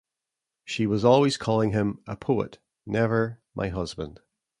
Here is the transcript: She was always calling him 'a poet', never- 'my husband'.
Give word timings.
She 0.65 0.87
was 0.87 1.05
always 1.05 1.37
calling 1.37 1.73
him 1.73 1.99
'a 2.07 2.15
poet', 2.17 2.57
never- 2.87 3.39
'my 3.53 3.67
husband'. 3.67 4.19